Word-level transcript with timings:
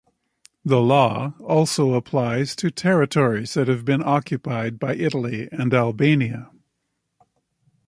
The 0.65 0.81
law 0.81 1.35
also 1.41 1.93
applies 1.93 2.55
to 2.55 2.71
territories 2.71 3.53
that 3.53 3.67
have 3.67 3.85
been 3.85 4.01
occupied 4.03 4.79
by 4.79 4.95
Italy 4.95 5.47
and 5.51 5.71
Albania. 5.75 6.49